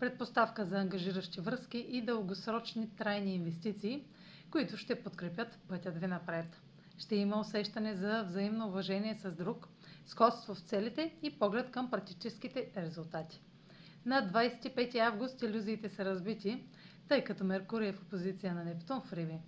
предпоставка 0.00 0.64
за 0.64 0.78
ангажиращи 0.78 1.40
връзки 1.40 1.78
и 1.78 2.02
дългосрочни 2.02 2.90
трайни 2.96 3.34
инвестиции, 3.34 4.04
които 4.50 4.76
ще 4.76 5.02
подкрепят 5.02 5.58
пътят 5.68 5.98
ви 5.98 6.06
напред. 6.06 6.60
Ще 6.98 7.16
има 7.16 7.40
усещане 7.40 7.94
за 7.94 8.22
взаимно 8.22 8.66
уважение 8.68 9.14
с 9.14 9.32
друг, 9.32 9.68
сходство 10.06 10.54
в 10.54 10.60
целите 10.60 11.14
и 11.22 11.38
поглед 11.38 11.70
към 11.70 11.90
практическите 11.90 12.70
резултати. 12.76 13.40
На 14.06 14.30
25 14.32 14.98
август 14.98 15.42
иллюзиите 15.42 15.88
са 15.88 16.04
разбити, 16.04 16.64
тъй 17.08 17.24
като 17.24 17.44
Меркурий 17.44 17.88
е 17.88 17.92
в 17.92 18.02
опозиция 18.02 18.54
на 18.54 18.64
Нептун 18.64 19.00
в 19.00 19.12
Риби. 19.12 19.38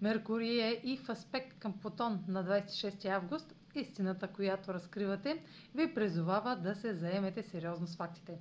Меркурий 0.00 0.60
е 0.60 0.80
и 0.84 0.96
в 0.96 1.08
аспект 1.08 1.58
към 1.58 1.72
Плутон 1.72 2.24
на 2.28 2.44
26 2.44 3.04
август. 3.08 3.54
Истината, 3.74 4.28
която 4.28 4.74
разкривате, 4.74 5.42
ви 5.74 5.94
призовава 5.94 6.56
да 6.56 6.74
се 6.74 6.94
заемете 6.94 7.42
сериозно 7.42 7.86
с 7.86 7.96
фактите. 7.96 8.38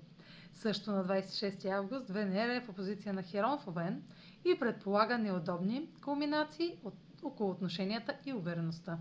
Също 0.53 0.91
на 0.91 1.05
26 1.05 1.66
август 1.66 2.09
Венера 2.09 2.55
е 2.55 2.62
в 2.62 2.70
опозиция 2.70 3.14
на 3.14 3.23
Херон 3.23 3.59
в 3.59 3.67
Овен 3.67 4.03
и 4.45 4.59
предполага 4.59 5.17
неудобни 5.17 5.89
кулминации 6.03 6.80
от, 6.84 6.94
около 7.23 7.52
отношенията 7.52 8.16
и 8.25 8.34
увереността. 8.34 8.97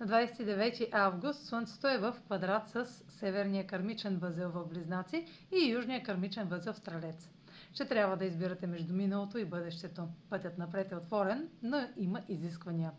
На 0.00 0.06
29 0.06 0.88
август 0.92 1.46
Слънцето 1.46 1.88
е 1.88 1.98
в 1.98 2.16
квадрат 2.26 2.68
с 2.68 2.86
северния 3.08 3.66
кармичен 3.66 4.18
възел 4.18 4.50
в 4.50 4.66
Близнаци 4.66 5.26
и 5.52 5.70
южния 5.70 6.02
кармичен 6.02 6.48
възел 6.48 6.72
в 6.72 6.76
Стрелец. 6.76 7.30
Ще 7.72 7.84
трябва 7.84 8.16
да 8.16 8.24
избирате 8.24 8.66
между 8.66 8.94
миналото 8.94 9.38
и 9.38 9.44
бъдещето. 9.44 10.08
Пътят 10.30 10.58
напред 10.58 10.92
е 10.92 10.96
отворен, 10.96 11.48
но 11.62 11.88
има 11.96 12.22
изисквания. 12.28 12.92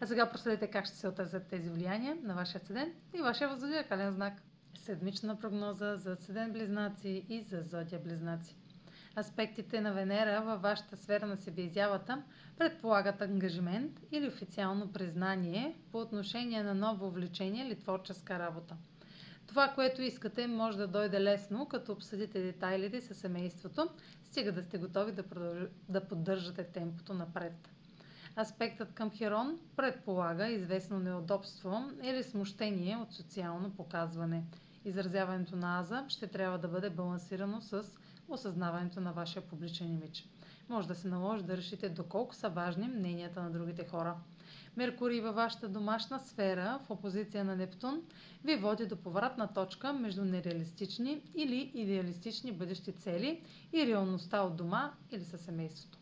А 0.00 0.06
сега 0.06 0.30
проследете 0.30 0.66
как 0.70 0.86
ще 0.86 0.96
се 0.96 1.08
отразят 1.08 1.46
тези 1.46 1.70
влияния 1.70 2.16
на 2.22 2.34
вашия 2.34 2.60
седен 2.60 2.92
и 3.14 3.22
вашия 3.22 3.48
възодиакален 3.48 4.12
знак 4.12 4.42
седмична 4.78 5.38
прогноза 5.38 5.96
за 5.96 6.16
Седен 6.16 6.52
Близнаци 6.52 7.26
и 7.28 7.40
за 7.42 7.62
Зодия 7.62 8.00
Близнаци. 8.00 8.56
Аспектите 9.18 9.80
на 9.80 9.92
Венера 9.92 10.42
във 10.42 10.62
вашата 10.62 10.96
сфера 10.96 11.26
на 11.26 11.36
себеизявата 11.36 12.22
предполагат 12.58 13.20
ангажимент 13.22 14.00
или 14.12 14.28
официално 14.28 14.92
признание 14.92 15.76
по 15.92 15.98
отношение 16.00 16.62
на 16.62 16.74
ново 16.74 17.06
увлечение 17.06 17.66
или 17.66 17.78
творческа 17.78 18.38
работа. 18.38 18.76
Това, 19.46 19.68
което 19.68 20.02
искате, 20.02 20.46
може 20.46 20.78
да 20.78 20.86
дойде 20.88 21.20
лесно, 21.20 21.66
като 21.66 21.92
обсъдите 21.92 22.42
детайлите 22.42 23.00
със 23.00 23.18
семейството, 23.18 23.88
стига 24.24 24.52
да 24.52 24.62
сте 24.62 24.78
готови 24.78 25.12
да, 25.12 25.22
продълж... 25.22 25.58
да 25.88 26.00
поддържате 26.00 26.64
темпото 26.64 27.14
напред. 27.14 27.70
Аспектът 28.36 28.92
към 28.92 29.10
Херон 29.10 29.58
предполага 29.76 30.48
известно 30.48 30.98
неудобство 30.98 31.72
или 32.02 32.22
смущение 32.22 32.96
от 32.96 33.12
социално 33.12 33.70
показване– 33.70 34.44
изразяването 34.84 35.56
на 35.56 35.80
аза 35.80 36.04
ще 36.08 36.26
трябва 36.26 36.58
да 36.58 36.68
бъде 36.68 36.90
балансирано 36.90 37.60
с 37.60 37.82
осъзнаването 38.28 39.00
на 39.00 39.12
вашия 39.12 39.42
публичен 39.42 39.92
имидж. 39.92 40.28
Може 40.68 40.88
да 40.88 40.94
се 40.94 41.08
наложи 41.08 41.42
да 41.42 41.56
решите 41.56 41.88
доколко 41.88 42.34
са 42.34 42.48
важни 42.48 42.88
мненията 42.88 43.42
на 43.42 43.50
другите 43.50 43.84
хора. 43.84 44.16
Меркурий 44.76 45.20
във 45.20 45.34
вашата 45.34 45.68
домашна 45.68 46.20
сфера 46.20 46.80
в 46.86 46.90
опозиция 46.90 47.44
на 47.44 47.56
Нептун 47.56 48.02
ви 48.44 48.56
води 48.56 48.86
до 48.86 48.96
повратна 48.96 49.48
точка 49.54 49.92
между 49.92 50.24
нереалистични 50.24 51.20
или 51.34 51.70
идеалистични 51.74 52.52
бъдещи 52.52 52.92
цели 52.92 53.40
и 53.72 53.86
реалността 53.86 54.42
от 54.42 54.56
дома 54.56 54.92
или 55.10 55.24
със 55.24 55.40
семейството. 55.40 55.98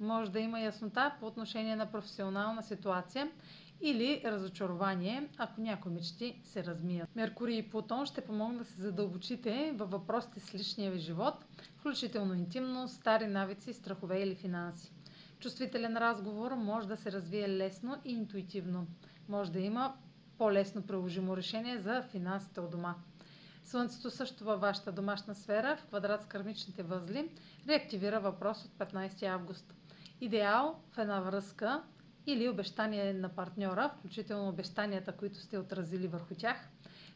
Може 0.00 0.30
да 0.30 0.40
има 0.40 0.60
яснота 0.60 1.14
по 1.20 1.26
отношение 1.26 1.76
на 1.76 1.86
професионална 1.86 2.62
ситуация 2.62 3.30
или 3.80 4.22
разочарование, 4.24 5.28
ако 5.38 5.60
някои 5.60 5.92
мечти 5.92 6.40
се 6.44 6.64
размият. 6.64 7.16
Меркурий 7.16 7.58
и 7.58 7.70
Плутон 7.70 8.06
ще 8.06 8.20
помогнат 8.20 8.58
да 8.58 8.64
се 8.64 8.80
задълбочите 8.80 9.72
във 9.76 9.90
въпросите 9.90 10.40
с 10.40 10.54
личния 10.54 10.92
ви 10.92 10.98
живот, 10.98 11.34
включително 11.76 12.34
интимно, 12.34 12.88
стари 12.88 13.26
навици, 13.26 13.72
страхове 13.72 14.18
или 14.22 14.34
финанси. 14.34 14.92
Чувствителен 15.40 15.96
разговор 15.96 16.52
може 16.52 16.88
да 16.88 16.96
се 16.96 17.12
развие 17.12 17.48
лесно 17.48 17.96
и 18.04 18.12
интуитивно. 18.12 18.86
Може 19.28 19.52
да 19.52 19.60
има 19.60 19.94
по-лесно 20.38 20.82
приложимо 20.82 21.36
решение 21.36 21.78
за 21.78 22.02
финансите 22.02 22.60
от 22.60 22.70
дома. 22.70 22.94
Слънцето 23.64 24.10
също 24.10 24.44
във 24.44 24.60
вашата 24.60 24.92
домашна 24.92 25.34
сфера 25.34 25.76
в 25.76 25.84
квадрат 25.86 26.22
с 26.22 26.26
кармичните 26.26 26.82
възли 26.82 27.30
реактивира 27.68 28.20
въпрос 28.20 28.64
от 28.64 28.70
15 28.70 29.22
август. 29.22 29.74
Идеал 30.20 30.80
в 30.92 30.98
една 30.98 31.20
връзка 31.20 31.82
или 32.26 32.48
обещание 32.48 33.12
на 33.12 33.28
партньора, 33.28 33.90
включително 33.98 34.48
обещанията, 34.48 35.12
които 35.12 35.38
сте 35.40 35.58
отразили 35.58 36.08
върху 36.08 36.34
тях, 36.34 36.56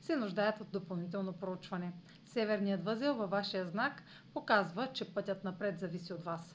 се 0.00 0.16
нуждаят 0.16 0.60
от 0.60 0.70
допълнително 0.70 1.32
проучване. 1.32 1.92
Северният 2.24 2.84
възел 2.84 3.14
във 3.14 3.30
вашия 3.30 3.64
знак 3.66 4.02
показва, 4.34 4.88
че 4.92 5.14
пътят 5.14 5.44
напред 5.44 5.78
зависи 5.78 6.12
от 6.12 6.24
вас. 6.24 6.54